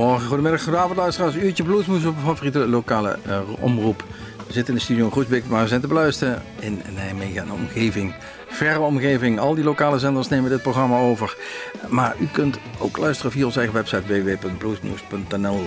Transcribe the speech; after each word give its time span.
Goedemorgen, 0.00 0.28
goedemiddag, 0.28 0.62
goedenavond 0.62 0.96
luisteraars. 0.96 1.34
Uurtje 1.34 1.62
Bluesmoes 1.62 2.04
op 2.04 2.14
favoriete 2.24 2.58
lokale 2.58 3.18
uh, 3.26 3.40
omroep. 3.58 4.04
We 4.46 4.52
zitten 4.52 4.72
in 4.72 4.78
de 4.78 4.84
studio 4.84 5.04
in 5.04 5.10
Groesbeek, 5.10 5.48
maar 5.48 5.62
we 5.62 5.68
zijn 5.68 5.80
te 5.80 5.86
beluisteren 5.86 6.42
in 6.58 6.82
Nijmegen 6.94 7.42
en 7.42 7.52
omgeving. 7.52 8.14
Verre 8.48 8.80
omgeving, 8.80 9.38
al 9.38 9.54
die 9.54 9.64
lokale 9.64 9.98
zenders 9.98 10.28
nemen 10.28 10.50
dit 10.50 10.62
programma 10.62 10.98
over. 10.98 11.36
Maar 11.88 12.16
u 12.20 12.26
kunt 12.32 12.58
ook 12.78 12.96
luisteren 12.96 13.32
via 13.32 13.44
onze 13.44 13.58
eigen 13.58 13.76
website 13.76 14.22
www.bluesmoes.nl. 14.22 15.60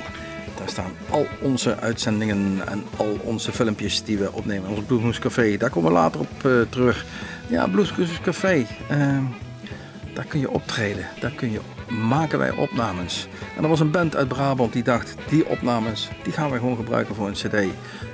Daar 0.57 0.70
staan 0.70 0.92
al 1.10 1.28
onze 1.42 1.79
uitzendingen 1.79 2.68
en 2.68 2.84
al 2.97 3.20
onze 3.24 3.52
filmpjes 3.52 4.04
die 4.04 4.18
we 4.18 4.32
opnemen. 4.32 4.70
Ons 4.70 4.86
Bluesmoes 4.86 5.20
Café, 5.20 5.57
daar 5.57 5.70
komen 5.70 5.89
we 5.89 5.97
later 5.97 6.20
op 6.20 6.43
uh, 6.46 6.61
terug. 6.70 7.06
Ja, 7.47 7.68
Bluesmoes 7.68 8.21
Café, 8.21 8.65
uh, 8.92 9.18
daar 10.14 10.25
kun 10.25 10.39
je 10.39 10.52
optreden, 10.52 11.07
daar 11.20 11.32
kun 11.32 11.52
je 11.52 11.60
maken 11.87 12.39
wij 12.39 12.51
opnames. 12.51 13.28
En 13.57 13.64
er 13.64 13.69
was 13.69 13.79
een 13.79 13.91
band 13.91 14.15
uit 14.15 14.28
Brabant 14.28 14.74
die 14.74 14.83
dacht, 14.83 15.15
die 15.29 15.47
opnames, 15.47 16.10
die 16.24 16.33
gaan 16.33 16.51
we 16.51 16.57
gewoon 16.57 16.75
gebruiken 16.75 17.15
voor 17.15 17.28
een 17.28 17.33
cd. 17.33 17.57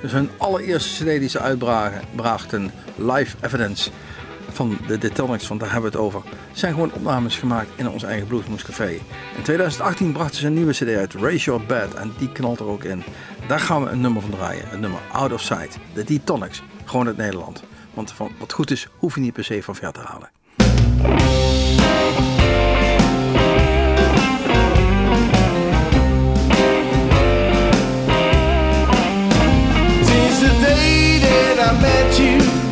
Dus 0.02 0.12
hun 0.12 0.30
allereerste 0.36 1.04
cd 1.04 1.18
die 1.18 1.28
ze 1.28 1.40
uitbrachten, 1.40 2.70
Live 2.96 3.36
Evidence 3.40 3.90
van 4.52 4.78
de 4.86 4.98
Detonics, 4.98 5.48
want 5.48 5.60
daar 5.60 5.72
hebben 5.72 5.90
we 5.90 5.96
het 5.96 6.06
over, 6.06 6.22
zijn 6.52 6.72
gewoon 6.72 6.92
opnames 6.92 7.36
gemaakt 7.36 7.68
in 7.76 7.88
ons 7.88 8.02
eigen 8.02 8.26
Bluesmoes 8.26 8.62
Café. 8.62 8.90
In 9.36 9.42
2018 9.42 10.12
brachten 10.12 10.40
ze 10.40 10.46
een 10.46 10.54
nieuwe 10.54 10.72
cd 10.72 10.88
uit, 10.96 11.14
Raise 11.14 11.44
Your 11.44 11.66
Bed, 11.66 11.94
en 11.94 12.12
die 12.18 12.32
knalt 12.32 12.60
er 12.60 12.66
ook 12.66 12.84
in. 12.84 13.02
Daar 13.48 13.60
gaan 13.60 13.84
we 13.84 13.90
een 13.90 14.00
nummer 14.00 14.22
van 14.22 14.30
draaien, 14.30 14.72
een 14.72 14.80
nummer 14.80 15.00
Out 15.12 15.32
of 15.32 15.40
Sight, 15.40 15.78
de 15.94 16.04
Detonics, 16.04 16.62
gewoon 16.84 17.06
uit 17.06 17.16
Nederland. 17.16 17.62
Want 17.94 18.12
van 18.12 18.32
wat 18.38 18.52
goed 18.52 18.70
is, 18.70 18.88
hoef 18.96 19.14
je 19.14 19.20
niet 19.20 19.32
per 19.32 19.44
se 19.44 19.62
van 19.62 19.74
ver 19.74 19.92
te 19.92 20.00
halen. 20.00 20.30
Met 31.80 32.18
you 32.18 32.69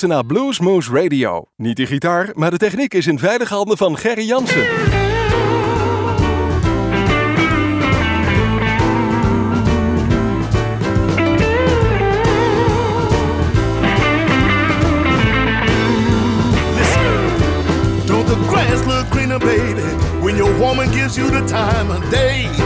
luistert 0.00 0.12
naar 0.12 0.38
Bluesmoose 0.38 1.02
Radio. 1.02 1.44
Niet 1.56 1.76
de 1.76 1.86
gitaar, 1.86 2.30
maar 2.32 2.50
de 2.50 2.56
techniek 2.56 2.94
is 2.94 3.06
in 3.06 3.18
veilige 3.18 3.54
handen 3.54 3.76
van 3.76 3.96
Gerry 3.96 4.26
Jansen. 4.26 4.66
Don't 18.06 18.26
the 18.26 18.36
grass 18.46 18.84
look 18.84 19.06
greener, 19.10 19.38
baby, 19.38 19.82
when 20.20 20.36
your 20.36 20.58
woman 20.58 20.92
gives 20.92 21.16
you 21.16 21.30
the 21.30 21.44
time 21.44 21.90
of 21.90 22.10
day? 22.10 22.63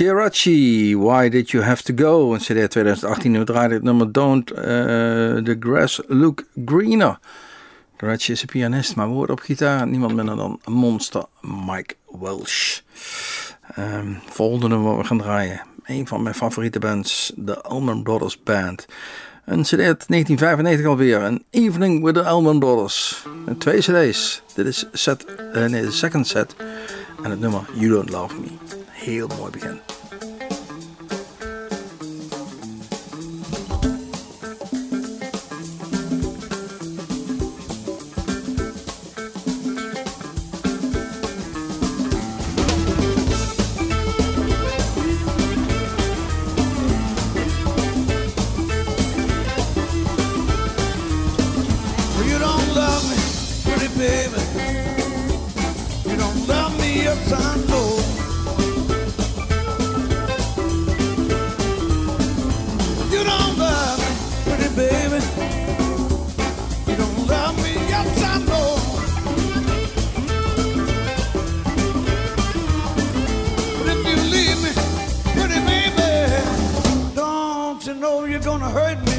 Geraci, 0.00 0.96
Why 0.96 1.28
Did 1.28 1.50
You 1.50 1.62
Have 1.62 1.82
To 1.82 1.92
Go? 2.04 2.32
Een 2.32 2.38
CD 2.38 2.70
2018, 2.70 3.30
nu 3.30 3.44
draaide 3.44 3.74
het 3.74 3.82
nummer 3.82 4.12
Don't 4.12 4.50
uh, 4.50 4.56
The 4.56 5.56
Grass 5.60 6.00
Look 6.06 6.44
Greener. 6.64 7.18
Geraci 7.96 8.32
is 8.32 8.42
een 8.42 8.48
pianist, 8.48 8.96
maar 8.96 9.08
woord 9.08 9.30
op 9.30 9.40
gitaar 9.40 9.86
niemand 9.86 10.14
minder 10.14 10.36
dan 10.36 10.60
monster 10.64 11.24
Mike 11.66 11.94
Welsh. 12.20 12.80
Um, 13.78 14.18
volgende 14.26 14.68
nummer 14.68 14.98
we 14.98 15.04
gaan 15.04 15.18
draaien. 15.18 15.62
Een 15.84 16.06
van 16.06 16.22
mijn 16.22 16.34
favoriete 16.34 16.78
bands, 16.78 17.32
de 17.36 17.62
Allman 17.62 18.02
Brothers 18.02 18.42
Band. 18.42 18.86
Een 19.44 19.62
CD 19.62 19.72
uit 19.72 20.04
1995 20.08 20.86
alweer. 20.86 21.22
Een 21.22 21.44
Evening 21.50 22.04
with 22.04 22.14
the 22.14 22.24
Allman 22.24 22.58
Brothers. 22.58 23.26
Met 23.44 23.60
twee 23.60 23.80
CD's. 23.80 24.42
Dit 24.54 24.66
is 24.66 24.86
set, 24.92 25.24
uh, 25.54 25.66
nee, 25.66 25.82
de 25.82 25.90
second 25.90 26.26
set. 26.26 26.56
En 27.22 27.30
het 27.30 27.40
nummer 27.40 27.60
You 27.74 27.90
Don't 27.90 28.10
Love 28.10 28.34
Me. 28.40 28.79
Heel 29.00 29.26
mooi 29.26 29.50
begin. 29.50 29.99
You're 78.30 78.38
gonna 78.38 78.70
hurt 78.70 79.04
me 79.04 79.09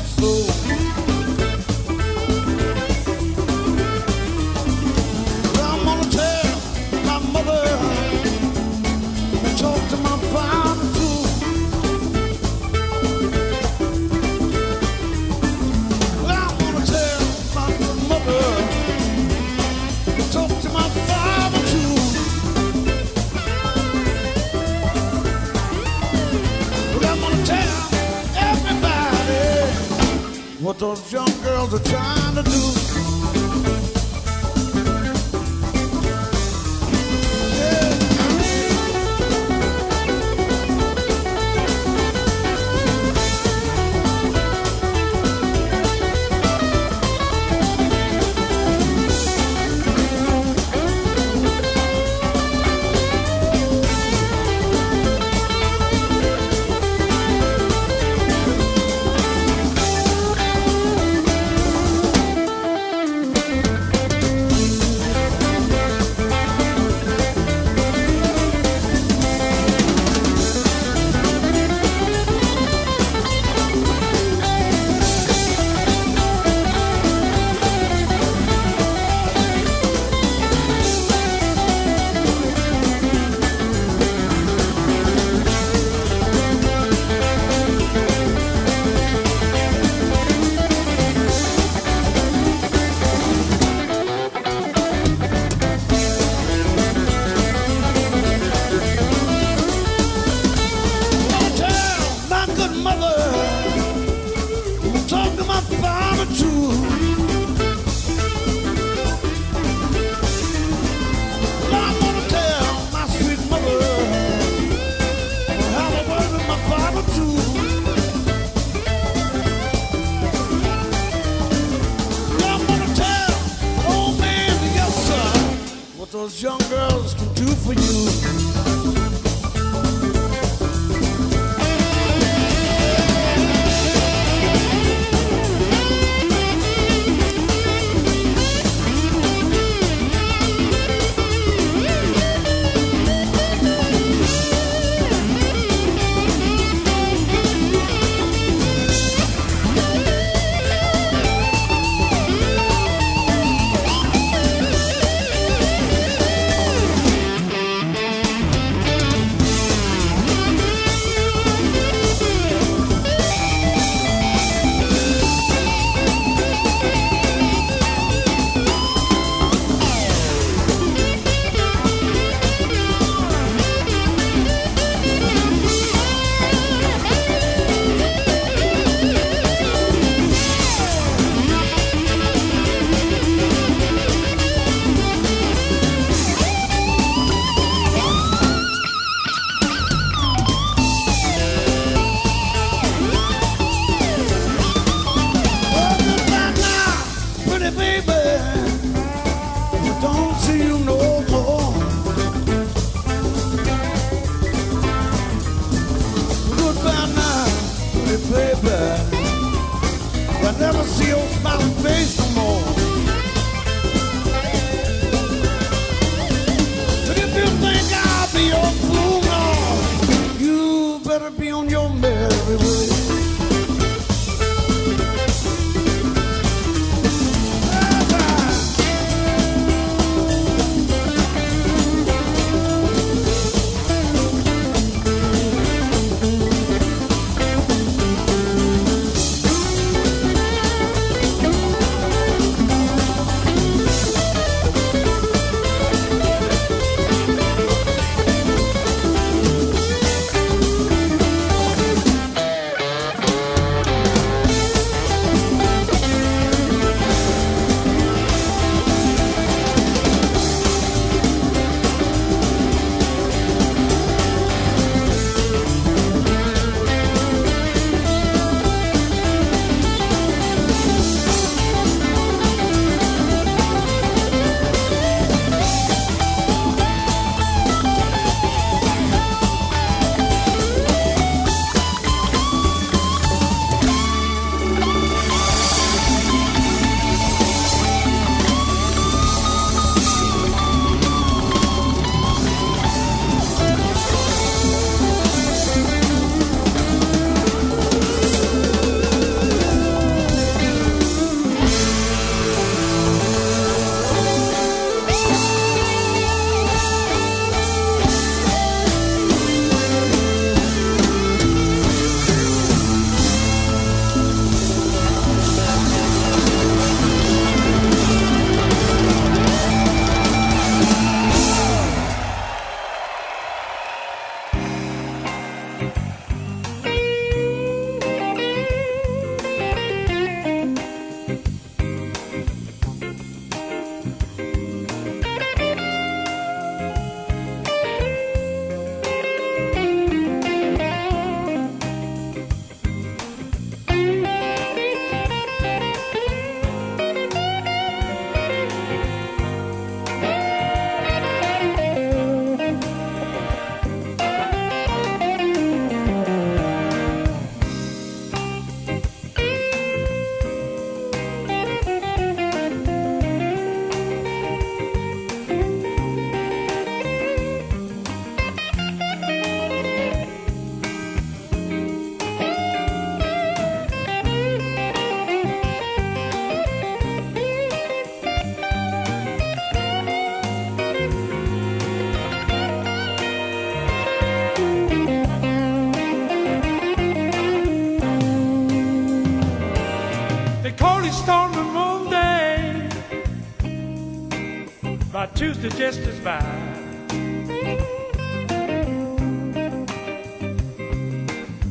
but 395.61 395.69
Tuesday 395.69 395.77
just 395.77 395.99
as 395.99 396.19
bad. 396.21 397.09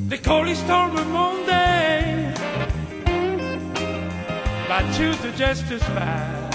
They 0.08 0.18
call 0.18 0.46
it 0.46 0.56
storm 0.56 0.96
on 0.96 1.10
Monday, 1.10 2.32
but 4.68 4.82
Tuesday 4.94 5.32
just 5.36 5.64
as 5.72 5.82
bad. 5.98 6.54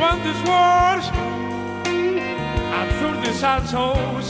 When 0.00 0.18
this 0.24 0.40
was, 0.48 1.10
I 2.72 2.88
thought 2.98 3.24
this 3.24 3.42
out 3.44 3.66
so 3.68 4.20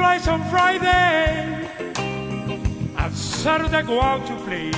Flies 0.00 0.28
on 0.28 0.42
Friday, 0.48 1.68
and 2.96 3.14
Saturday 3.14 3.82
go 3.82 4.00
out 4.00 4.26
to 4.26 4.34
play. 4.46 4.68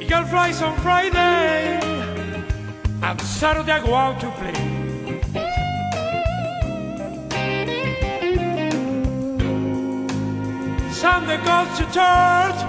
Eagle 0.00 0.24
flies 0.24 0.62
on 0.62 0.74
Friday, 0.78 1.78
and 3.02 3.20
Saturday 3.20 3.80
go 3.84 3.94
out 3.94 4.18
to 4.18 4.30
play. 4.40 4.54
Sunday 10.90 11.36
goes 11.44 11.78
to 11.78 11.84
church, 11.92 12.60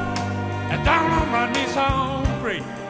and 0.72 0.84
down 0.84 1.10
on 1.10 1.32
my 1.32 1.52
knees 1.54 1.78
I'll 1.78 2.42
pray. 2.42 2.81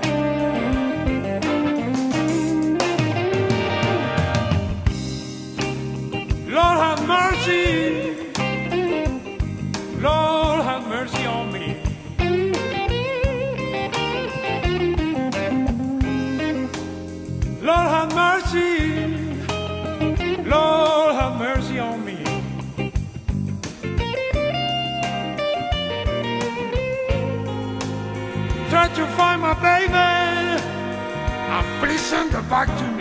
Lord 6.52 6.80
have 6.80 7.08
mercy, 7.08 8.14
Lord 10.02 10.64
have 10.66 10.86
mercy 10.86 11.26
on 11.26 11.50
me. 11.54 11.78
Lord 17.62 17.88
have 17.96 18.14
mercy, 18.14 18.68
Lord 20.44 21.16
have 21.16 21.40
mercy 21.40 21.80
on 21.80 22.04
me. 22.04 22.18
Try 28.70 28.90
to 28.90 29.08
find 29.16 29.42
my 29.42 29.54
baby, 29.54 29.94
and 31.56 31.66
please 31.82 32.02
send 32.02 32.34
her 32.34 32.42
back 32.50 32.68
to 32.68 32.88
me. 32.98 33.01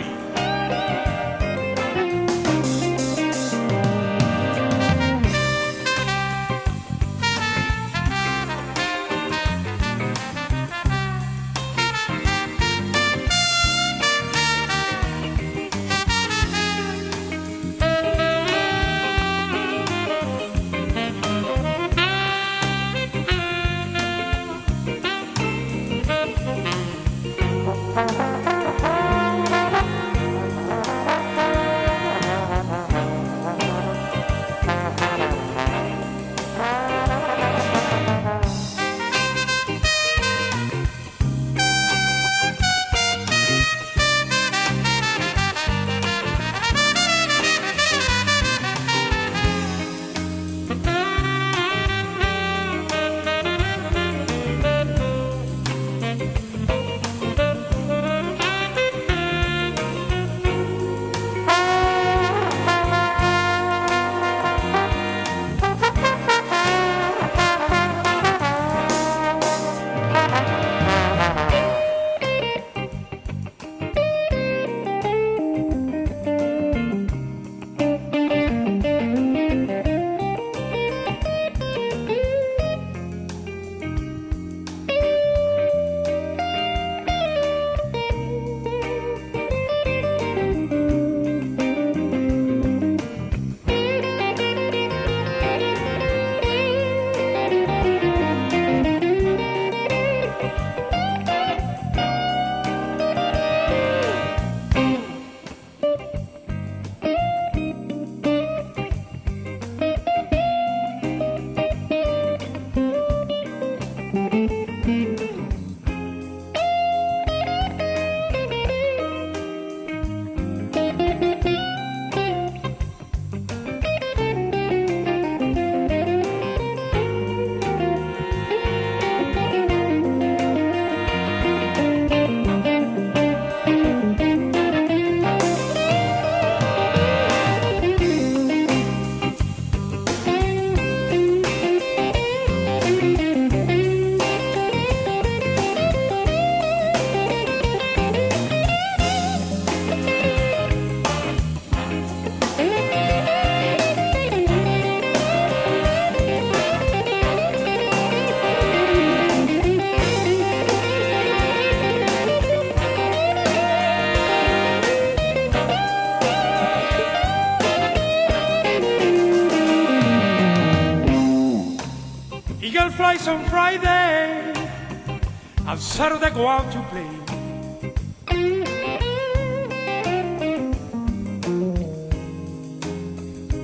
Saturday 175.91 176.31
go 176.31 176.47
out 176.47 176.71
to 176.71 176.81
play. 176.89 177.05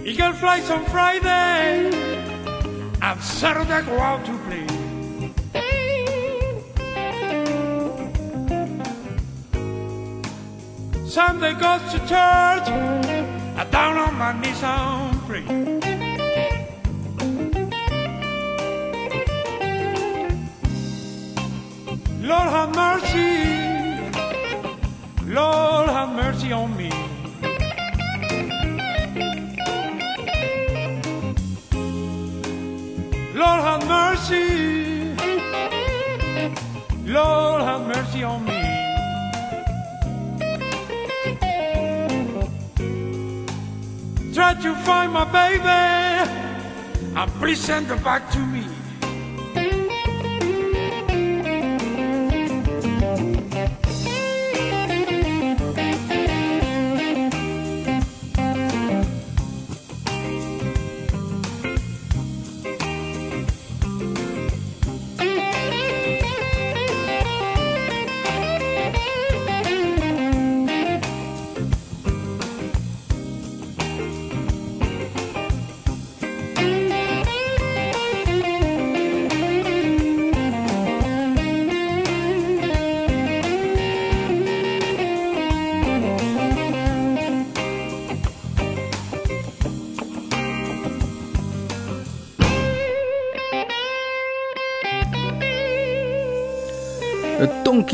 Eagle 0.06 0.34
flies 0.34 0.70
on 0.70 0.84
Friday, 0.88 1.90
and 3.02 3.22
Saturday 3.22 3.82
go 3.86 3.98
out 4.00 4.26
to 4.26 4.34
play. 4.46 4.68
Sunday 11.08 11.54
goes 11.54 11.82
to 11.94 12.00
church, 12.00 12.68
and 12.70 13.72
down 13.72 13.98
on 13.98 14.16
my 14.16 14.34
knees 14.42 14.62
I'll 14.64 15.14
pray. 15.28 15.97
Lord 22.28 22.50
have 22.50 22.76
mercy, 22.76 24.12
Lord 25.32 25.90
have 25.90 26.14
mercy 26.14 26.52
on 26.52 26.76
me. 26.76 26.90
Lord 33.34 33.62
have 33.70 33.88
mercy. 33.88 35.16
Lord 37.06 37.62
have 37.62 37.88
mercy 37.88 38.24
on 38.24 38.44
me. 38.44 38.62
Try 44.34 44.54
to 44.64 44.76
find 44.84 45.14
my 45.14 45.24
baby 45.32 45.80
and 47.16 47.32
please 47.40 47.62
send 47.62 47.88
her 47.88 47.96
back 47.96 48.30
to 48.32 48.40
me. 48.40 48.77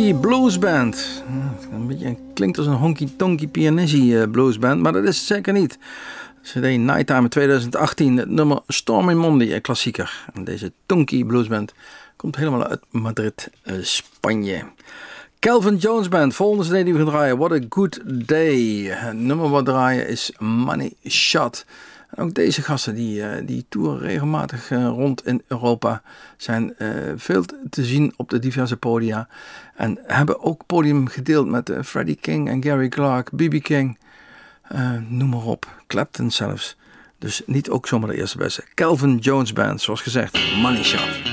De 0.04 0.10
Tonky 0.10 0.28
Blues 0.28 0.60
Band. 0.60 1.24
Ja, 1.28 1.76
Een 1.76 1.88
beetje, 1.88 2.18
klinkt 2.34 2.58
als 2.58 2.68
een 2.68 2.74
honky 2.74 3.08
tonky 3.18 3.48
pianissy 3.48 4.16
eh, 4.16 4.32
blues 4.32 4.60
band, 4.60 4.82
maar 4.82 4.94
dat 4.94 5.04
is 5.04 5.18
het 5.18 5.26
zeker 5.26 5.54
niet. 5.54 5.78
CD 6.42 6.78
Nighttime 6.78 7.28
2018, 7.28 8.18
het 8.18 8.30
nummer 8.30 8.62
Stormy 8.68 9.14
Monday, 9.14 9.54
een 9.54 9.62
klassieker. 9.62 10.26
En 10.34 10.44
deze 10.44 10.72
Tonky 10.86 11.26
Blues 11.26 11.48
Band 11.48 11.74
komt 12.16 12.36
helemaal 12.36 12.68
uit 12.68 12.80
Madrid, 12.92 13.50
eh, 13.64 13.76
Spanje. 13.82 14.64
Calvin 15.40 15.76
Jones 15.76 16.08
Band, 16.08 16.36
volgende 16.36 16.64
CD 16.64 16.86
die 16.86 16.94
we 16.94 17.00
gaan 17.00 17.10
draaien. 17.10 17.38
What 17.38 17.52
a 17.52 17.60
Good 17.70 18.00
Day. 18.06 18.84
Het 18.84 19.18
nummer 19.18 19.50
wat 19.50 19.66
draaien 19.66 20.08
is 20.08 20.32
Money 20.40 20.94
Shot. 21.10 21.66
Ook 22.16 22.34
deze 22.34 22.62
gasten 22.62 22.96
die, 22.96 23.24
eh, 23.24 23.48
die 23.48 23.66
toeren 23.70 24.00
regelmatig 24.00 24.72
eh, 24.72 24.86
rond 24.86 25.26
in 25.26 25.42
Europa. 25.48 26.02
Zijn 26.38 26.76
eh, 26.78 26.90
veel 27.16 27.44
te 27.70 27.84
zien 27.84 28.14
op 28.16 28.30
de 28.30 28.40
diverse 28.40 28.78
podia. 28.78 29.28
En 29.76 30.00
hebben 30.04 30.42
ook 30.42 30.66
podium 30.66 31.08
gedeeld 31.08 31.48
met 31.48 31.74
Freddie 31.84 32.16
King 32.16 32.50
en 32.50 32.64
Gary 32.64 32.88
Clark, 32.88 33.30
B.B. 33.36 33.64
King. 33.64 33.98
noem 35.10 35.30
maar 35.30 35.44
op. 35.46 35.82
Clapton 35.88 36.32
zelfs. 36.32 36.78
Dus 37.20 37.42
niet 37.46 37.70
ook 37.70 37.88
zomaar 37.88 38.10
de 38.10 38.18
eerste 38.18 38.38
beste. 38.38 38.64
Calvin 38.74 39.18
Jones 39.18 39.54
Band, 39.54 39.82
zoals 39.82 40.02
gezegd. 40.02 40.56
Money 40.56 40.84
Shot. 40.84 41.33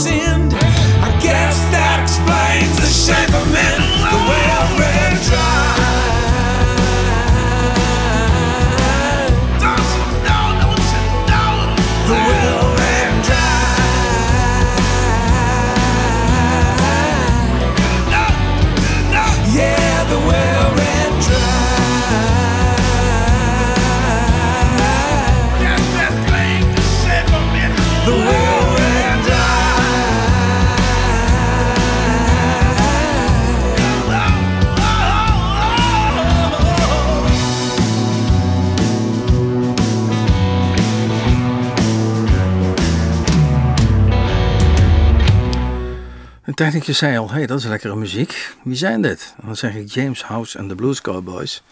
technicus 46.61 46.97
zei 46.97 47.17
al, 47.17 47.31
hey, 47.31 47.45
dat 47.45 47.59
is 47.59 47.65
lekkere 47.65 47.95
muziek. 47.95 48.55
Wie 48.63 48.75
zijn 48.75 49.01
dit? 49.01 49.33
Dan 49.43 49.55
zeg 49.55 49.75
ik 49.75 49.91
James 49.91 50.23
House 50.23 50.57
en 50.57 50.67
de 50.67 50.75
Blues 50.75 51.01
Cowboys. 51.01 51.63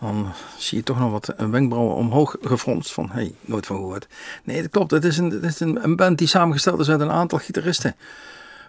Dan 0.00 0.32
zie 0.56 0.78
je 0.78 0.84
toch 0.84 0.98
nog 0.98 1.10
wat 1.10 1.34
wenkbrauwen 1.50 1.94
omhoog 1.94 2.36
gefronst 2.42 2.92
van, 2.92 3.10
hey, 3.10 3.34
nooit 3.40 3.66
van 3.66 3.76
gehoord. 3.76 4.06
Nee, 4.44 4.62
dat 4.62 4.70
klopt. 4.70 4.90
Het 4.90 5.04
is, 5.04 5.18
een, 5.18 5.42
is 5.42 5.60
een, 5.60 5.84
een 5.84 5.96
band 5.96 6.18
die 6.18 6.26
samengesteld 6.28 6.80
is 6.80 6.90
uit 6.90 7.00
een 7.00 7.10
aantal 7.10 7.38
gitaristen. 7.38 7.96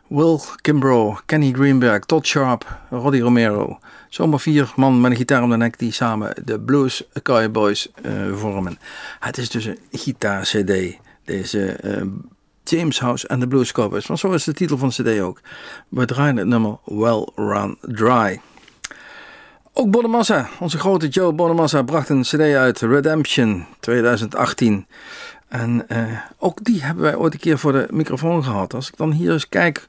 Will 0.08 0.40
Kimbrough, 0.62 1.20
Kenny 1.26 1.52
Greenberg, 1.52 2.06
Todd 2.06 2.28
Sharp, 2.28 2.78
Roddy 2.90 3.20
Romero. 3.20 3.80
Zomaar 4.10 4.40
vier 4.40 4.74
man 4.76 5.02
met 5.02 5.12
een 5.12 5.18
gitaar 5.18 5.44
om 5.44 5.50
de 5.50 5.58
nek 5.58 5.80
die 5.80 5.92
samen 5.92 6.34
de 6.46 6.60
Blues 6.60 7.04
Cowboys 7.24 7.88
uh, 8.06 8.34
vormen. 8.34 8.80
Het 9.20 9.38
is 9.38 9.50
dus 9.50 9.66
een 9.66 9.80
gitaar-cd. 9.92 10.98
Deze 11.26 11.80
uh, 11.84 12.02
James 12.72 13.00
House 13.00 13.28
en 13.28 13.40
de 13.40 13.48
Blues 13.48 13.72
Cowboys. 13.72 14.08
Want 14.08 14.20
zo 14.20 14.32
is 14.32 14.44
de 14.44 14.54
titel 14.54 14.78
van 14.78 14.90
de 14.90 15.04
cd 15.04 15.22
ook. 15.22 15.42
We 15.90 16.06
draaien 16.06 16.38
het 16.38 16.48
nummer 16.48 16.78
Well 16.86 17.28
Run 17.36 17.78
Dry. 17.82 18.42
Ook 19.74 19.92
Bonamassa, 19.92 20.50
onze 20.60 20.78
grote 20.80 21.08
Joe 21.08 21.34
Bonamassa, 21.34 21.82
bracht 21.82 22.10
een 22.10 22.22
cd 22.22 22.40
uit, 22.40 22.80
Redemption 22.80 23.66
2018. 23.80 24.88
En 25.48 25.86
uh, 25.88 25.98
ook 26.38 26.64
die 26.64 26.84
hebben 26.84 27.04
wij 27.04 27.16
ooit 27.16 27.34
een 27.34 27.40
keer 27.40 27.58
voor 27.58 27.72
de 27.72 27.88
microfoon 27.90 28.44
gehad. 28.44 28.74
Als 28.74 28.88
ik 28.88 28.98
dan 28.98 29.12
hier 29.12 29.32
eens 29.32 29.50
kijk 29.50 29.88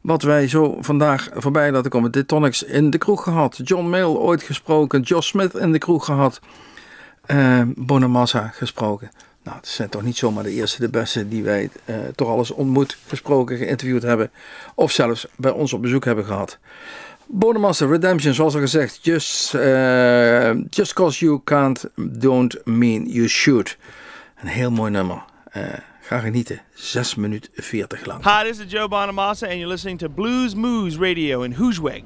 wat 0.00 0.22
wij 0.22 0.48
zo 0.48 0.76
vandaag 0.80 1.28
voorbij 1.32 1.72
laten 1.72 1.90
komen. 1.90 2.12
De 2.12 2.26
Tonics 2.26 2.62
in 2.62 2.90
de 2.90 2.98
kroeg 2.98 3.22
gehad. 3.22 3.60
John 3.64 3.88
Mayle 3.88 4.18
ooit 4.18 4.42
gesproken. 4.42 5.00
Josh 5.00 5.26
Smith 5.26 5.54
in 5.54 5.72
de 5.72 5.78
kroeg 5.78 6.04
gehad. 6.04 6.40
Uh, 7.26 7.62
Bonamassa 7.76 8.50
gesproken. 8.54 9.10
Nou, 9.48 9.60
het 9.60 9.68
zijn 9.68 9.88
toch 9.88 10.02
niet 10.02 10.16
zomaar 10.16 10.42
de 10.42 10.50
eerste, 10.50 10.80
de 10.80 10.88
beste 10.88 11.28
die 11.28 11.42
wij 11.42 11.70
uh, 11.84 11.96
toch 12.14 12.28
alles 12.28 12.50
ontmoet, 12.50 12.98
gesproken, 13.06 13.56
geïnterviewd 13.56 14.02
hebben. 14.02 14.30
Of 14.74 14.92
zelfs 14.92 15.26
bij 15.36 15.50
ons 15.50 15.72
op 15.72 15.82
bezoek 15.82 16.04
hebben 16.04 16.24
gehad. 16.24 16.58
Bonamassa 17.26 17.86
Redemption, 17.86 18.34
zoals 18.34 18.54
al 18.54 18.60
gezegd. 18.60 18.98
Just, 19.02 19.54
uh, 19.54 20.50
just 20.70 20.92
cause 20.92 21.24
you 21.24 21.40
can't, 21.44 21.84
don't 21.96 22.66
mean 22.66 23.06
you 23.06 23.28
should. 23.28 23.76
Een 24.36 24.48
heel 24.48 24.70
mooi 24.70 24.90
nummer. 24.90 25.24
Uh, 25.56 25.62
ga 26.00 26.18
genieten. 26.18 26.60
6 26.74 27.14
minuten 27.14 27.50
40 27.54 28.06
lang. 28.06 28.24
Hi, 28.24 28.50
this 28.50 28.58
is 28.58 28.72
Joe 28.72 28.88
Bonamassa 28.88 29.46
and 29.46 29.56
you're 29.56 29.72
listening 29.72 29.98
to 29.98 30.08
Blues 30.08 30.54
Moose 30.54 30.98
Radio 30.98 31.42
in 31.42 31.52
Hoosweg. 31.52 32.02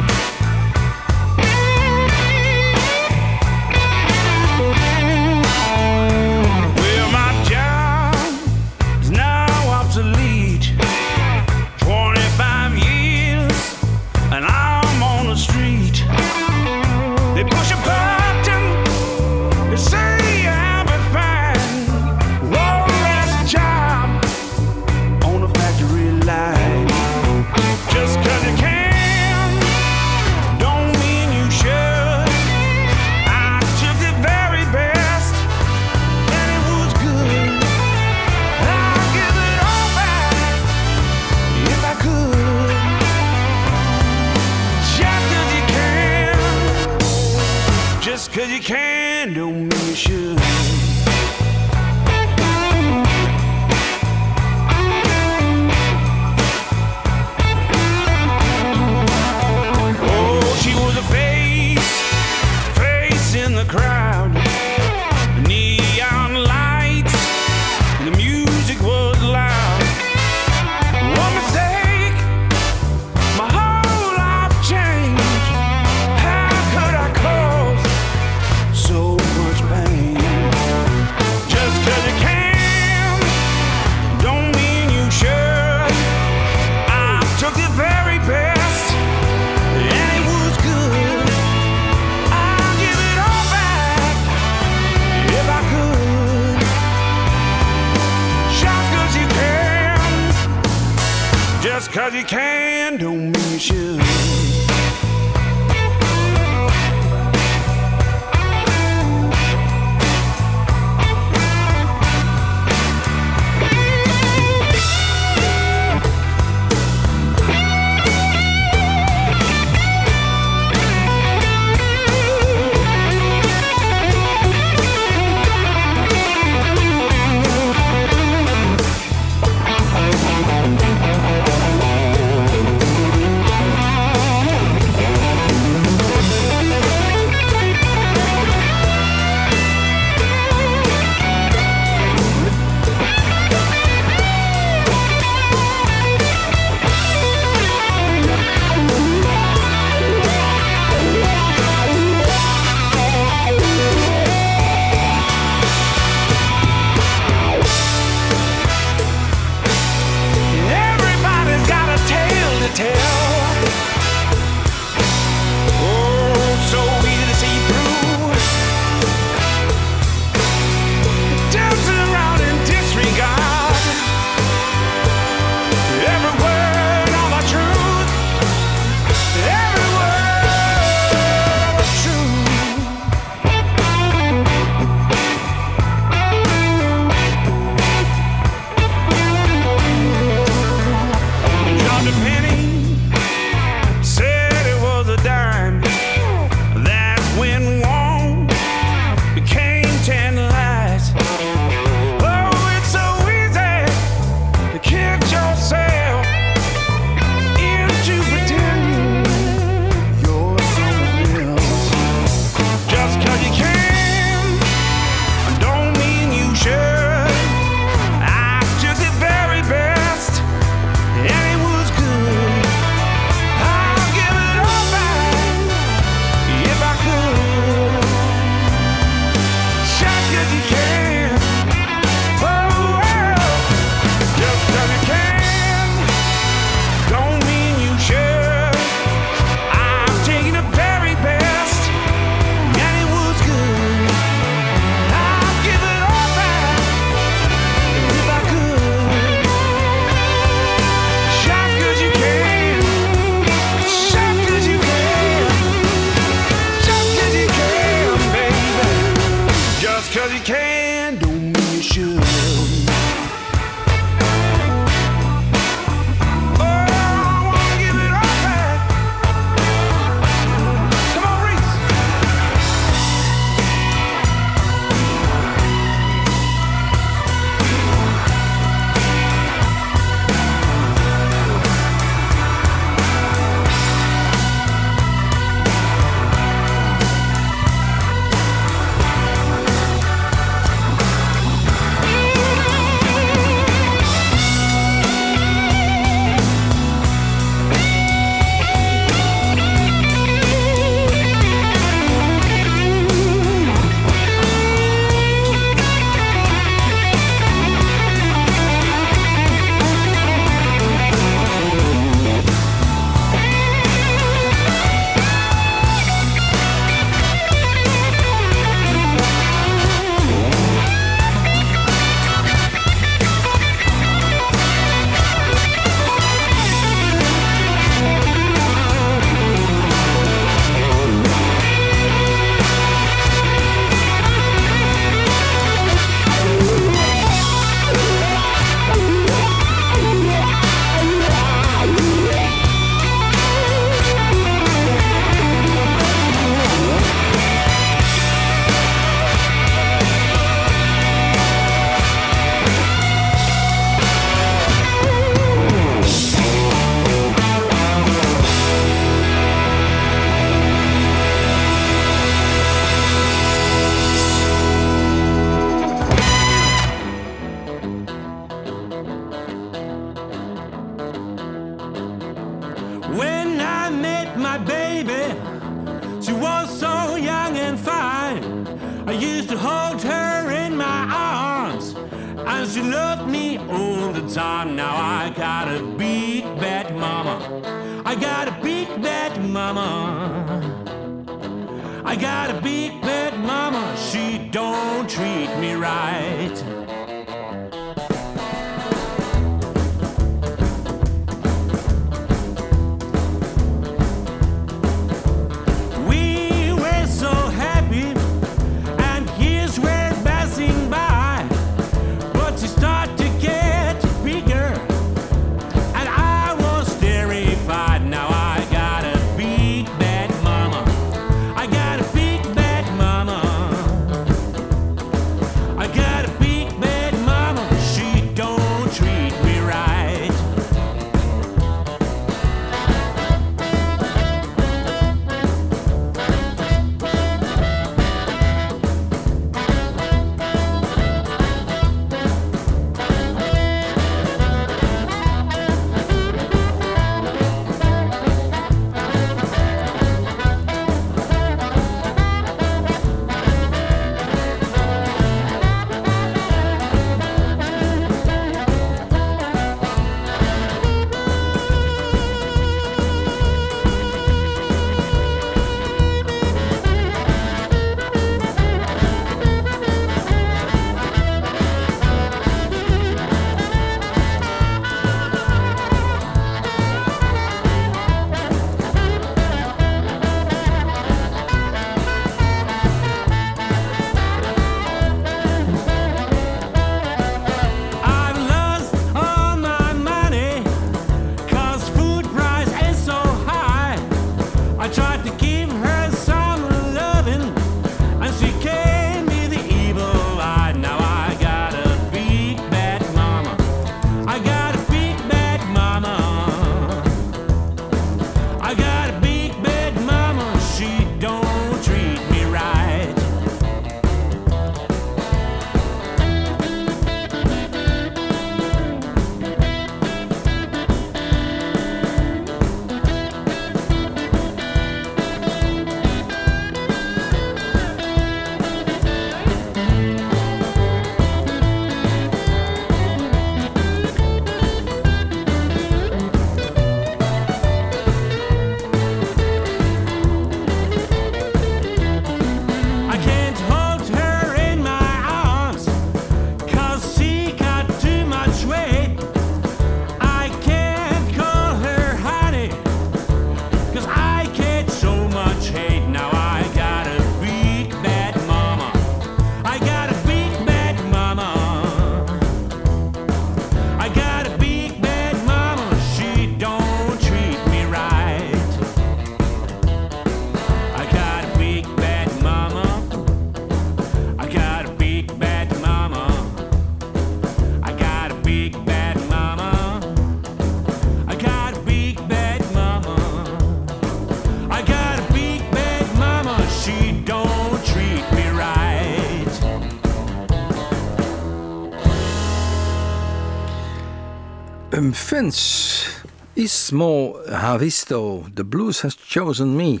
Ismo 595.38 597.36
Havisto, 597.46 598.44
The 598.54 598.64
Blues 598.64 599.02
Has 599.02 599.16
Chosen 599.20 599.76
Me. 599.76 600.00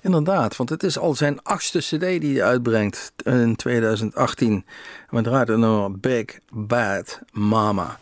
Inderdaad, 0.00 0.56
want 0.56 0.70
het 0.70 0.82
is 0.82 0.98
al 0.98 1.14
zijn 1.14 1.42
achtste 1.42 1.78
cd 1.78 2.00
die 2.00 2.36
hij 2.36 2.44
uitbrengt 2.44 3.12
in 3.16 3.56
2018. 3.56 4.52
En 4.52 4.64
we 5.16 5.22
draaien 5.22 5.62
het 5.62 6.00
Big 6.00 6.38
Bad 6.50 7.20
Mama. 7.32 7.98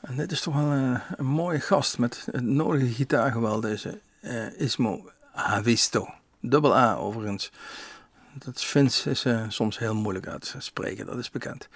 En 0.00 0.16
dit 0.16 0.32
is 0.32 0.40
toch 0.40 0.54
wel 0.54 0.64
een, 0.64 1.00
een 1.16 1.26
mooie 1.26 1.60
gast 1.60 1.98
met 1.98 2.26
het 2.30 2.44
nodige 2.44 2.86
gitaargeweld, 2.86 3.62
deze 3.62 4.00
eh, 4.20 4.60
Ismo 4.60 5.10
Havisto. 5.32 6.08
Dubbel 6.40 6.76
A 6.76 6.96
overigens. 6.96 7.52
Dat 8.32 8.64
Vince 8.64 9.10
is 9.10 9.24
eh, 9.24 9.44
soms 9.48 9.78
heel 9.78 9.94
moeilijk 9.94 10.26
uit 10.26 10.50
te 10.50 10.60
spreken, 10.60 11.06
dat 11.06 11.18
is 11.18 11.30
bekend. 11.30 11.68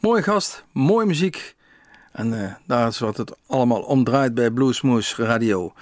Mooie 0.00 0.22
gast, 0.22 0.64
mooie 0.72 1.06
muziek. 1.06 1.54
En 2.12 2.44
eh, 2.44 2.52
daar 2.66 2.88
is 2.88 2.98
wat 2.98 3.16
het 3.16 3.32
allemaal 3.46 3.82
om 3.82 4.04
draait 4.04 4.34
bij 4.34 4.50
Bluesmoose 4.50 5.24
Radio. 5.24 5.72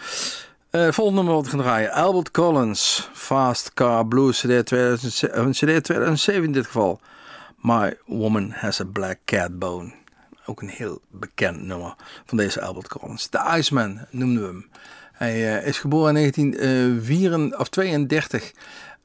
Eh 0.70 0.90
volgende 0.90 1.22
nummer 1.22 1.42
wat 1.42 1.50
we 1.50 1.56
draaien. 1.56 1.90
Albert 1.90 2.30
Collins, 2.30 3.08
Fast 3.12 3.74
Car 3.74 4.06
Blues, 4.06 4.38
CD, 4.38 4.66
2007, 4.66 5.44
eh, 5.44 5.50
CD 5.50 5.84
2007 5.84 6.44
in 6.44 6.52
dit 6.52 6.66
geval. 6.66 7.00
My 7.56 7.98
Woman 8.06 8.50
Has 8.50 8.80
a 8.80 8.84
Black 8.84 9.18
Cat 9.24 9.58
Bone. 9.58 9.92
Ook 10.46 10.62
een 10.62 10.68
heel 10.68 11.00
bekend 11.08 11.62
nummer 11.62 11.94
van 12.26 12.38
deze 12.38 12.60
Albert 12.60 12.88
Collins. 12.88 13.26
The 13.26 13.54
Iceman 13.56 14.06
noemden 14.10 14.42
we 14.42 14.48
hem. 14.48 14.68
Hij 15.12 15.62
is 15.62 15.78
geboren 15.78 16.08
in 16.08 16.14
1932. 16.14 18.52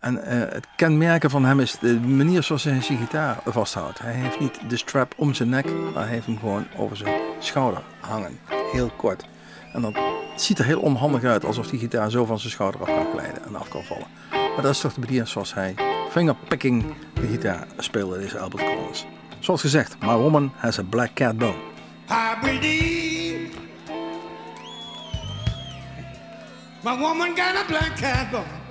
En 0.05 0.23
eh, 0.23 0.53
het 0.53 0.67
kenmerken 0.75 1.29
van 1.29 1.45
hem 1.45 1.59
is 1.59 1.77
de 1.79 1.99
manier 1.99 2.43
zoals 2.43 2.63
hij 2.63 2.81
zijn 2.81 2.97
gitaar 2.97 3.37
vasthoudt. 3.45 3.99
Hij 3.99 4.13
heeft 4.13 4.39
niet 4.39 4.59
de 4.69 4.77
strap 4.77 5.13
om 5.17 5.33
zijn 5.33 5.49
nek, 5.49 5.65
maar 5.93 6.03
hij 6.03 6.13
heeft 6.13 6.25
hem 6.25 6.39
gewoon 6.39 6.67
over 6.77 6.97
zijn 6.97 7.21
schouder 7.39 7.83
hangen. 7.99 8.39
Heel 8.71 8.91
kort. 8.97 9.25
En 9.73 9.81
dat 9.81 9.99
ziet 10.35 10.59
er 10.59 10.65
heel 10.65 10.79
onhandig 10.79 11.23
uit, 11.23 11.45
alsof 11.45 11.67
die 11.67 11.79
gitaar 11.79 12.09
zo 12.09 12.25
van 12.25 12.39
zijn 12.39 12.51
schouder 12.51 12.81
af 12.81 12.87
kan 12.87 13.05
glijden 13.13 13.45
en 13.45 13.55
af 13.55 13.69
kan 13.69 13.83
vallen. 13.83 14.07
Maar 14.29 14.61
dat 14.61 14.71
is 14.71 14.79
toch 14.79 14.93
de 14.93 14.99
manier 14.99 15.27
zoals 15.27 15.53
hij 15.53 15.75
fingerpicking 16.09 16.85
de 17.13 17.27
gitaar 17.27 17.67
speelde, 17.77 18.17
deze 18.17 18.39
Albert 18.39 18.63
Collins. 18.63 19.05
Zoals 19.39 19.61
gezegd, 19.61 19.95
My 19.99 20.15
Woman 20.15 20.51
Has 20.55 20.79
a 20.79 20.83
Black 20.83 21.13
Cat 21.13 21.37
Bone. 21.37 21.57
I 22.09 22.35
my 26.83 26.99
woman 26.99 27.35
got 27.35 27.55
a 27.55 27.65
black 27.67 27.97
cat 27.97 28.31
bone. 28.31 28.64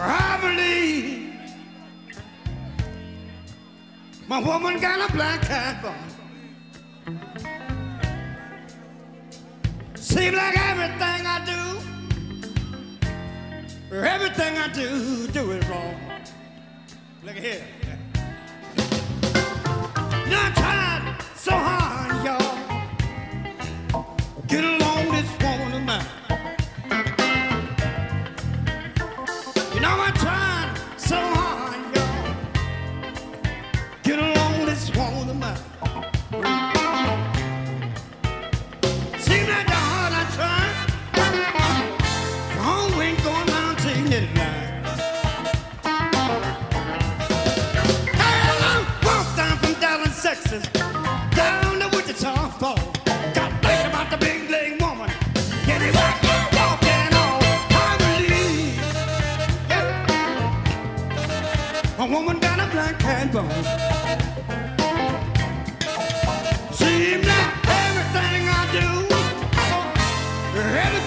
I 0.00 0.38
believe 0.40 1.34
my 4.28 4.38
woman 4.38 4.80
got 4.80 5.10
a 5.10 5.12
black 5.12 5.42
cat 5.42 5.82
bone. 5.82 5.94
Seems 9.96 10.36
like 10.36 10.56
everything 10.56 11.26
I 11.26 11.44
do, 11.44 11.80
everything 13.96 14.56
I 14.56 14.68
do, 14.72 15.26
do 15.28 15.50
it 15.50 15.68
wrong. 15.68 15.96
Look 17.24 17.36
at 17.36 17.42
here. 17.42 17.66
You 20.24 20.30
know, 20.30 20.40
I 20.40 20.50
tried 20.54 21.16
so 21.34 21.52
hard, 21.52 22.24
y'all. 22.24 22.56
Get 24.46 24.62
along 24.64 25.10
this 25.10 25.30
woman 25.42 25.72
of 25.74 25.82
mine. 25.82 26.17
A 62.00 62.06
woman 62.06 62.38
got 62.38 62.60
a 62.60 62.70
black 62.70 62.96
cat 63.00 63.32
bone. 63.32 63.50
Seems 66.72 67.26
like 67.26 67.54
everything 67.66 68.48
I 68.48 68.62
do, 68.78 68.88
everything 70.54 70.97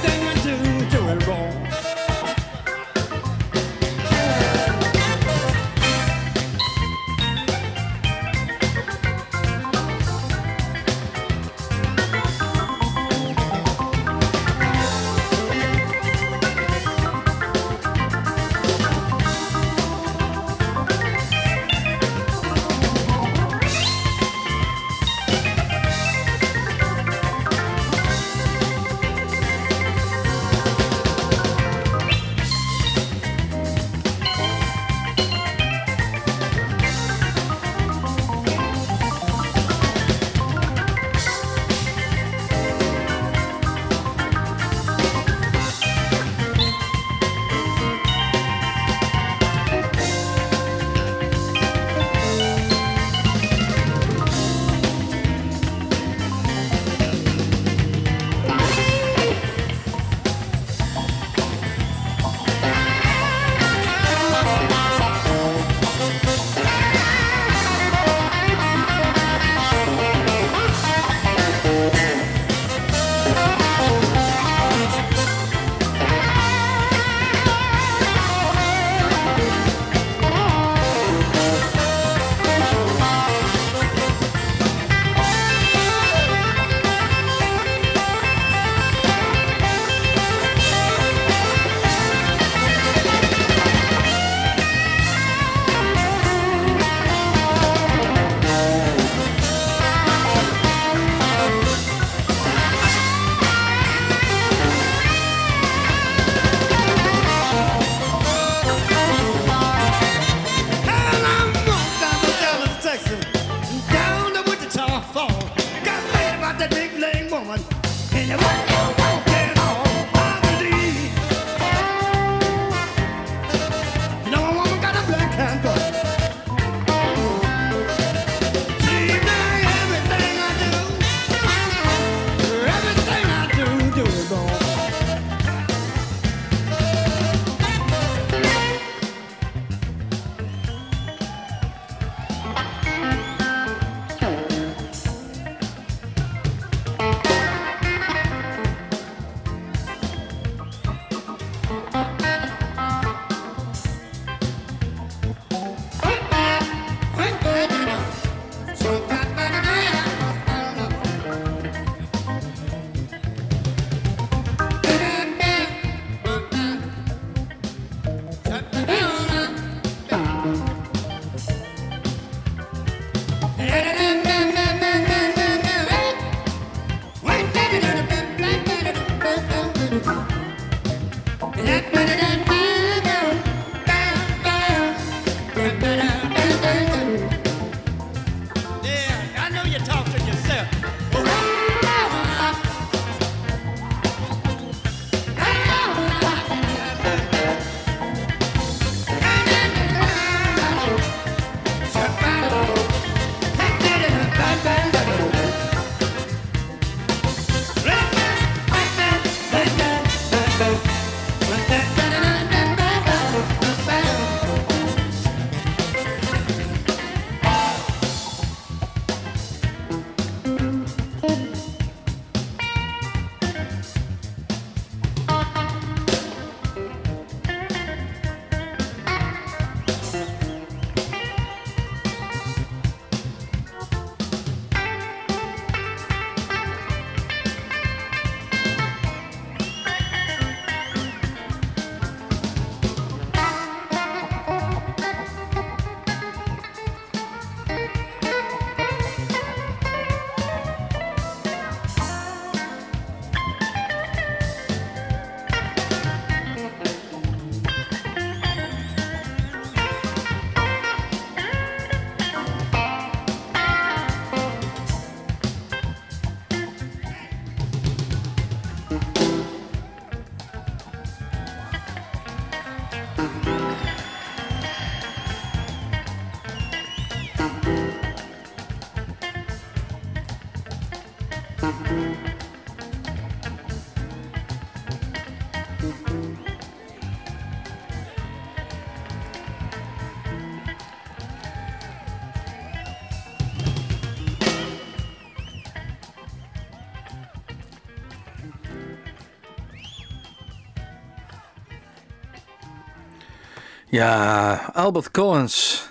Ja, 303.92 304.72
Albert 304.74 305.12
Collins. 305.12 305.90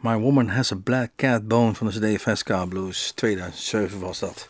My 0.00 0.16
Woman 0.16 0.48
Has 0.48 0.72
a 0.72 0.76
Black 0.76 1.10
Cat 1.16 1.48
Bone 1.48 1.74
van 1.74 1.86
de 1.86 2.14
CD 2.14 2.20
Fast 2.20 2.68
Blues. 2.68 3.12
2007 3.14 4.00
was 4.00 4.18
dat. 4.18 4.48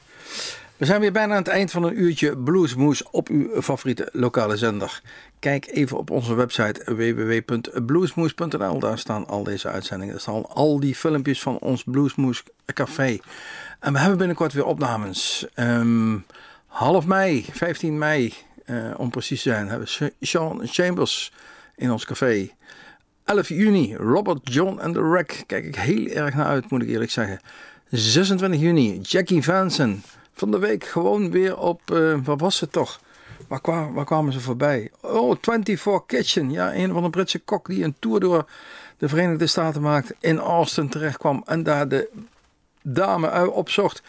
We 0.76 0.84
zijn 0.86 1.00
weer 1.00 1.12
bijna 1.12 1.32
aan 1.32 1.38
het 1.38 1.48
eind 1.48 1.70
van 1.70 1.82
een 1.82 2.00
uurtje 2.00 2.36
Bluesmoes 2.36 3.02
op 3.10 3.28
uw 3.28 3.62
favoriete 3.62 4.08
lokale 4.12 4.56
zender. 4.56 5.02
Kijk 5.38 5.66
even 5.66 5.98
op 5.98 6.10
onze 6.10 6.34
website 6.34 6.94
www.bluesmoes.nl. 6.94 8.78
Daar 8.78 8.98
staan 8.98 9.26
al 9.26 9.42
deze 9.42 9.68
uitzendingen. 9.68 10.12
Daar 10.12 10.22
staan 10.22 10.46
al 10.46 10.80
die 10.80 10.94
filmpjes 10.94 11.42
van 11.42 11.58
ons 11.58 11.84
Bluesmoes 11.84 12.42
Café. 12.66 13.18
En 13.78 13.92
we 13.92 13.98
hebben 13.98 14.18
binnenkort 14.18 14.52
weer 14.52 14.66
opnames. 14.66 15.46
Ehm, 15.54 16.18
half 16.66 17.06
mei, 17.06 17.44
15 17.52 17.98
mei, 17.98 18.34
eh, 18.64 18.76
om 18.96 19.10
precies 19.10 19.42
te 19.42 19.48
zijn, 19.48 19.68
hebben 19.68 19.88
we 19.98 20.12
Sean 20.20 20.60
Chambers 20.64 21.32
in 21.80 21.90
ons 21.90 22.04
café. 22.04 22.50
11 23.24 23.48
juni, 23.48 23.96
Robert 23.96 24.40
John 24.42 24.78
and 24.78 24.94
the 24.94 25.08
Wreck. 25.08 25.44
Kijk 25.46 25.64
ik 25.64 25.76
heel 25.76 26.06
erg 26.06 26.34
naar 26.34 26.46
uit, 26.46 26.70
moet 26.70 26.82
ik 26.82 26.88
eerlijk 26.88 27.10
zeggen. 27.10 27.40
26 27.90 28.60
juni, 28.60 28.98
Jackie 29.00 29.42
Vansen. 29.42 30.02
Van 30.32 30.50
de 30.50 30.58
week 30.58 30.84
gewoon 30.84 31.30
weer 31.30 31.58
op, 31.58 31.80
uh, 31.92 32.18
wat 32.24 32.40
was 32.40 32.60
het 32.60 32.72
toch? 32.72 33.00
Waar, 33.48 33.60
kwamen, 33.60 33.92
waar 33.92 34.04
kwamen 34.04 34.32
ze 34.32 34.40
voorbij? 34.40 34.90
Oh, 35.00 35.36
24 35.40 36.06
Kitchen. 36.06 36.50
Ja, 36.50 36.74
een 36.74 36.92
van 36.92 37.02
de 37.02 37.10
Britse 37.10 37.38
kok 37.38 37.66
die 37.66 37.84
een 37.84 37.96
tour 37.98 38.20
door 38.20 38.50
de 38.98 39.08
Verenigde 39.08 39.46
Staten 39.46 39.82
maakt. 39.82 40.14
In 40.20 40.38
Austin 40.38 40.88
terechtkwam 40.88 41.42
en 41.46 41.62
daar 41.62 41.88
de 41.88 42.08
dame 42.82 43.50
opzocht 43.50 44.02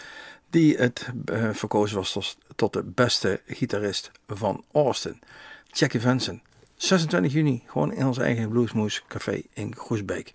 die 0.49 0.77
het 0.77 1.07
uh, 1.31 1.49
verkozen 1.53 1.97
was 1.97 2.11
tot, 2.11 2.37
tot, 2.55 2.73
de 2.73 2.83
beste 2.83 3.41
gitarist 3.45 4.11
van 4.27 4.63
Austin. 4.71 5.19
Jackie 5.71 6.01
Vansen. 6.01 6.41
26 6.81 7.33
juni, 7.33 7.63
gewoon 7.65 7.93
in 7.93 8.05
ons 8.05 8.17
eigen 8.17 8.49
Bluesmoes 8.49 9.03
Café 9.07 9.41
in 9.53 9.75
Groesbeek. 9.75 10.33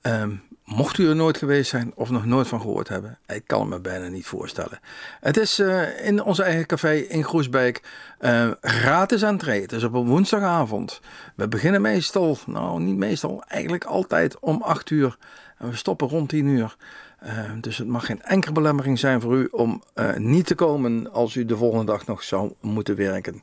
Ehm, 0.00 0.34
mocht 0.64 0.98
u 0.98 1.08
er 1.08 1.16
nooit 1.16 1.36
geweest 1.36 1.70
zijn 1.70 1.92
of 1.94 2.10
nog 2.10 2.24
nooit 2.24 2.48
van 2.48 2.60
gehoord 2.60 2.88
hebben, 2.88 3.18
ik 3.26 3.42
kan 3.46 3.68
me 3.68 3.80
bijna 3.80 4.08
niet 4.08 4.26
voorstellen. 4.26 4.80
Het 5.20 5.36
is 5.36 5.58
uh, 5.58 6.06
in 6.06 6.22
ons 6.22 6.38
eigen 6.38 6.66
café 6.66 6.92
in 6.92 7.24
Groesbeek 7.24 7.82
uh, 8.20 8.50
gratis 8.60 9.22
entree. 9.22 9.60
Het 9.60 9.72
is 9.72 9.84
op 9.84 9.94
een 9.94 10.06
woensdagavond. 10.06 11.00
We 11.34 11.48
beginnen 11.48 11.82
meestal, 11.82 12.38
nou 12.46 12.80
niet 12.80 12.96
meestal, 12.96 13.44
eigenlijk 13.48 13.84
altijd 13.84 14.38
om 14.38 14.62
8 14.62 14.90
uur. 14.90 15.18
En 15.58 15.70
we 15.70 15.76
stoppen 15.76 16.08
rond 16.08 16.28
10 16.28 16.46
uur. 16.46 16.76
Uh, 17.26 17.50
dus 17.60 17.78
het 17.78 17.88
mag 17.88 18.06
geen 18.06 18.22
enkele 18.22 18.52
belemmering 18.52 18.98
zijn 18.98 19.20
voor 19.20 19.36
u 19.36 19.48
om 19.50 19.82
niet 20.16 20.46
te 20.46 20.54
komen 20.54 21.12
als 21.12 21.34
u 21.34 21.44
de 21.44 21.56
volgende 21.56 21.84
dag 21.84 22.06
nog 22.06 22.22
zou 22.22 22.52
moeten 22.60 22.96
werken. 22.96 23.42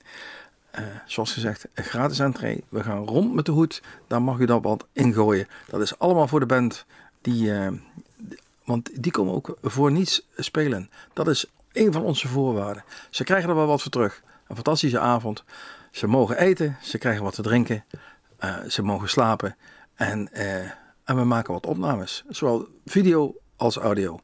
Uh, 0.79 0.85
zoals 1.05 1.33
gezegd, 1.33 1.67
een 1.73 1.83
gratis 1.83 2.19
entree. 2.19 2.63
We 2.69 2.83
gaan 2.83 3.05
rond 3.05 3.33
met 3.33 3.45
de 3.45 3.51
hoed. 3.51 3.81
Daar 4.07 4.21
mag 4.21 4.39
u 4.39 4.45
dan 4.45 4.61
wat 4.61 4.85
ingooien. 4.91 5.47
Dat 5.67 5.81
is 5.81 5.99
allemaal 5.99 6.27
voor 6.27 6.39
de 6.39 6.45
band. 6.45 6.85
Die, 7.21 7.49
uh, 7.49 7.67
want 8.65 9.03
die 9.03 9.11
komen 9.11 9.33
ook 9.33 9.57
voor 9.61 9.91
niets 9.91 10.27
spelen. 10.35 10.89
Dat 11.13 11.27
is 11.27 11.45
een 11.71 11.91
van 11.93 12.01
onze 12.01 12.27
voorwaarden. 12.27 12.83
Ze 13.09 13.23
krijgen 13.23 13.49
er 13.49 13.55
wel 13.55 13.67
wat 13.67 13.81
voor 13.81 13.91
terug. 13.91 14.21
Een 14.47 14.55
fantastische 14.55 14.99
avond. 14.99 15.43
Ze 15.91 16.07
mogen 16.07 16.37
eten. 16.37 16.77
Ze 16.81 16.97
krijgen 16.97 17.23
wat 17.23 17.35
te 17.35 17.41
drinken. 17.41 17.83
Uh, 18.39 18.57
ze 18.67 18.81
mogen 18.81 19.09
slapen. 19.09 19.55
En, 19.95 20.33
en 21.03 21.15
we 21.15 21.23
maken 21.23 21.53
wat 21.53 21.65
opnames. 21.65 22.23
Zowel 22.29 22.67
video 22.85 23.35
als 23.55 23.77
audio. 23.77 24.19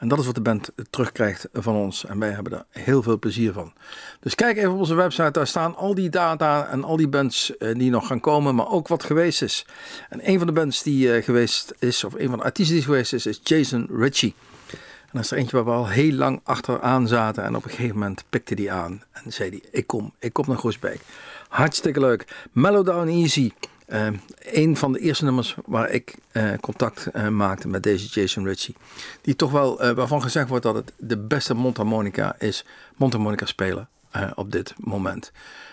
En 0.00 0.08
dat 0.08 0.18
is 0.18 0.26
wat 0.26 0.34
de 0.34 0.40
band 0.40 0.70
terugkrijgt 0.90 1.48
van 1.52 1.74
ons. 1.74 2.04
En 2.04 2.18
wij 2.18 2.30
hebben 2.30 2.52
daar 2.52 2.64
heel 2.68 3.02
veel 3.02 3.18
plezier 3.18 3.52
van. 3.52 3.72
Dus 4.20 4.34
kijk 4.34 4.56
even 4.56 4.72
op 4.72 4.78
onze 4.78 4.94
website. 4.94 5.30
Daar 5.30 5.46
staan 5.46 5.76
al 5.76 5.94
die 5.94 6.08
data 6.08 6.66
en 6.66 6.84
al 6.84 6.96
die 6.96 7.08
bands 7.08 7.56
eh, 7.56 7.74
die 7.74 7.90
nog 7.90 8.06
gaan 8.06 8.20
komen. 8.20 8.54
Maar 8.54 8.68
ook 8.68 8.88
wat 8.88 9.04
geweest 9.04 9.42
is. 9.42 9.66
En 10.08 10.28
een 10.28 10.38
van 10.38 10.46
de 10.46 10.52
bands 10.52 10.82
die 10.82 11.06
uh, 11.06 11.24
geweest 11.24 11.74
is. 11.78 12.04
Of 12.04 12.14
een 12.14 12.28
van 12.28 12.38
de 12.38 12.44
artiesten 12.44 12.76
die 12.76 12.84
geweest 12.84 13.12
is. 13.12 13.26
Is 13.26 13.40
Jason 13.42 13.88
Ritchie. 13.92 14.34
En 14.70 15.08
dat 15.12 15.24
is 15.24 15.30
er 15.30 15.36
eentje 15.36 15.56
waar 15.56 15.64
we 15.64 15.70
al 15.70 15.88
heel 15.88 16.12
lang 16.12 16.40
achteraan 16.42 17.08
zaten. 17.08 17.44
En 17.44 17.56
op 17.56 17.64
een 17.64 17.70
gegeven 17.70 17.98
moment 17.98 18.24
pikte 18.28 18.54
die 18.54 18.72
aan. 18.72 19.02
En 19.12 19.32
zei 19.32 19.50
hij, 19.50 19.62
ik 19.70 19.86
kom, 19.86 20.12
ik 20.18 20.32
kom 20.32 20.44
naar 20.48 20.58
Groesbeek. 20.58 21.00
Hartstikke 21.48 22.00
leuk. 22.00 22.48
Mellow 22.52 22.86
Down 22.86 23.08
Easy. 23.08 23.50
Uh, 23.92 24.06
een 24.38 24.76
van 24.76 24.92
de 24.92 24.98
eerste 24.98 25.24
nummers 25.24 25.56
waar 25.64 25.90
ik 25.90 26.14
uh, 26.32 26.52
contact 26.60 27.08
uh, 27.12 27.28
maakte 27.28 27.68
met 27.68 27.82
deze 27.82 28.06
Jason 28.06 28.44
Ritchie. 28.44 28.76
Die 29.20 29.36
toch 29.36 29.50
wel, 29.50 29.94
waarvan 29.94 30.22
gezegd 30.22 30.48
wordt 30.48 30.64
dat 30.64 30.74
het 30.74 30.92
de 30.98 31.18
beste 31.18 31.54
mondharmonica 31.54 32.34
is. 32.38 32.64
Mondharmonica 32.96 33.46
spelen 33.46 33.88
op 34.34 34.52
dit 34.52 34.74
moment. 34.78 35.32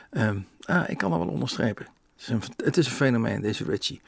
Ehm, 0.09 0.37
ah, 0.65 0.89
ik 0.89 0.97
kan 0.97 1.09
dat 1.09 1.19
wel 1.19 1.27
onderstrepen. 1.27 1.85
Het 1.85 2.21
is, 2.21 2.27
een, 2.27 2.41
het 2.65 2.77
is 2.77 2.85
een 2.85 2.91
fenomeen, 2.91 3.41
deze 3.41 3.63
Ritchie. 3.63 4.01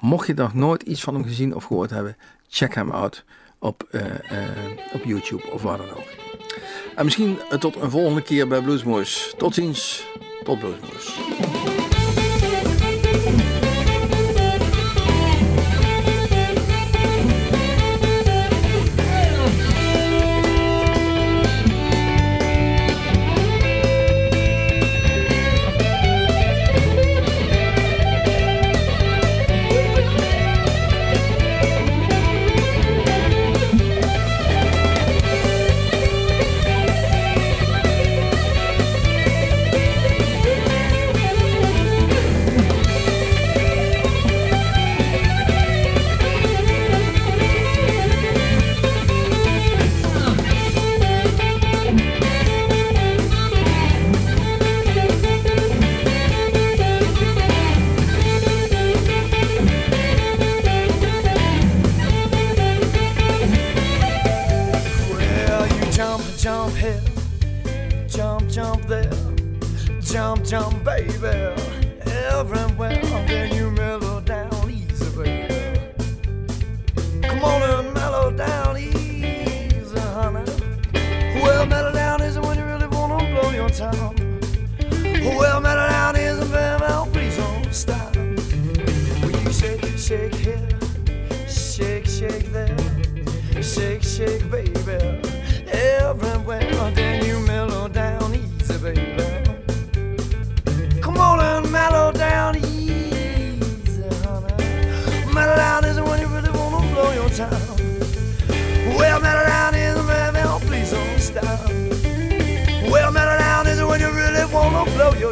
Mocht 0.00 0.26
je 0.26 0.34
nog 0.34 0.54
nooit 0.54 0.82
iets 0.82 1.02
van 1.02 1.14
hem 1.14 1.24
gezien 1.24 1.54
of 1.54 1.64
gehoord 1.64 1.90
hebben, 1.90 2.16
check 2.48 2.74
hem 2.74 2.90
out 2.90 3.24
op, 3.58 3.88
op 4.92 5.04
YouTube 5.04 5.50
of 5.50 5.62
waar 5.62 5.78
dan 5.78 5.90
ook. 5.90 6.08
En 6.94 7.04
misschien 7.04 7.38
tot 7.58 7.76
een 7.76 7.90
volgende 7.90 8.22
keer 8.22 8.48
bij 8.48 8.62
Bluesmoes. 8.62 9.34
Tot 9.36 9.54
ziens, 9.54 10.06
tot 10.44 10.58
Bluesmoes. 10.58 11.79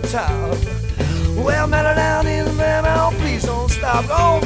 top. 0.08 0.56
Well, 1.36 1.66
mellow 1.66 1.94
down 1.94 2.26
in 2.26 2.46
the 2.46 2.52
man, 2.54 2.84
please 3.12 3.44
don't 3.44 3.70
stop. 3.70 4.06
Go 4.06 4.40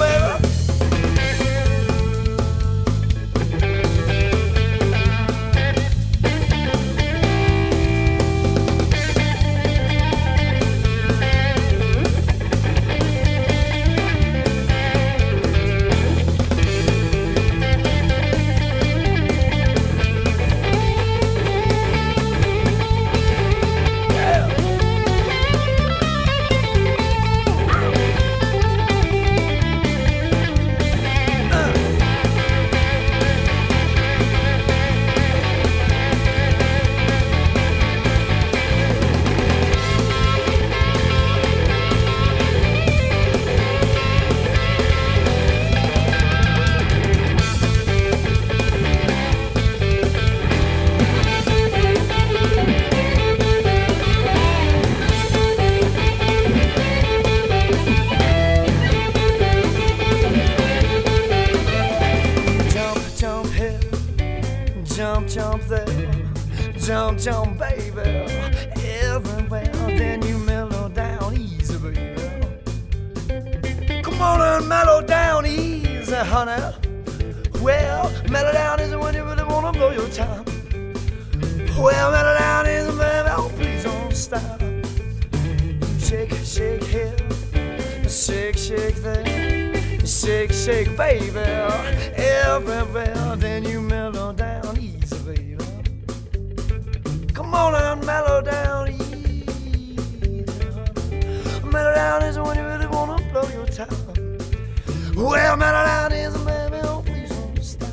Well, 105.15 105.57
mellow 105.57 105.77
out 105.77 106.13
is 106.13 106.35
a 106.35 106.39
baby, 106.39 106.81
oh, 106.85 107.03
please 107.05 107.31
don't 107.31 107.63
stop. 107.63 107.91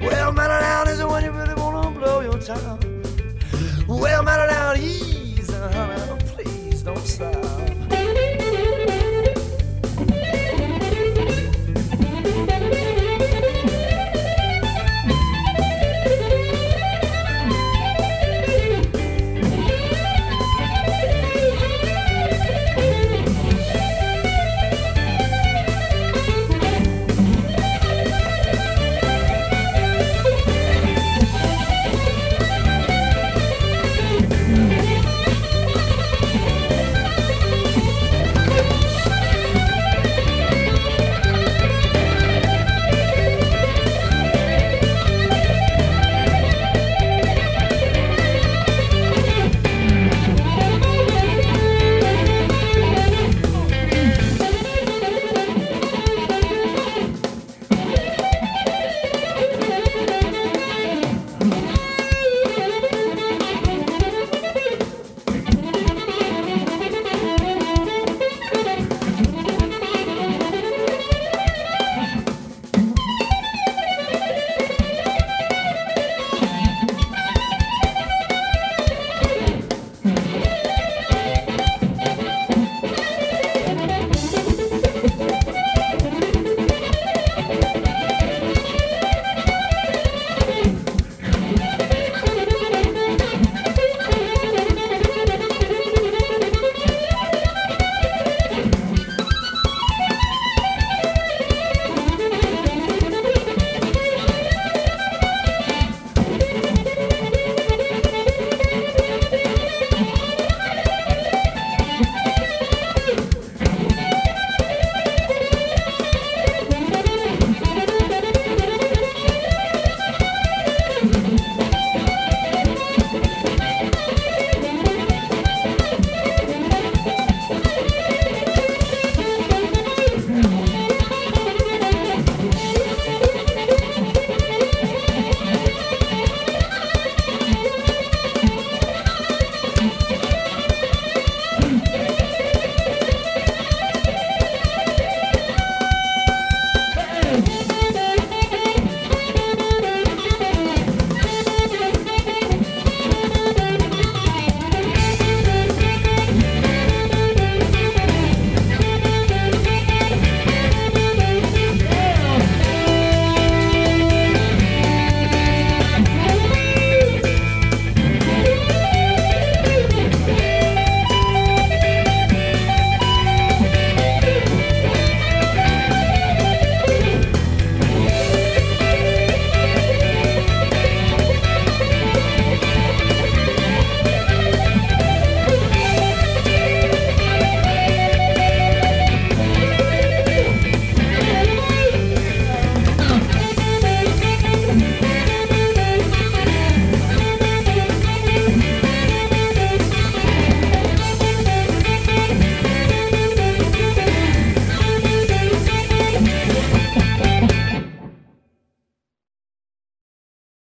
Well, 0.00 0.32
mellow 0.32 0.52
out 0.52 0.88
is 0.88 1.02
when 1.02 1.24
you 1.24 1.30
really 1.30 1.54
wanna 1.54 1.90
blow 1.90 2.20
your 2.20 2.38
top. 2.38 2.84
Well, 3.88 4.22
mellow 4.22 4.50
out 4.52 4.78
is 4.78 5.48
a 5.50 5.72
honey, 5.72 6.02
Oh, 6.10 6.18
please 6.34 6.82
don't 6.82 6.98
stop. 6.98 7.35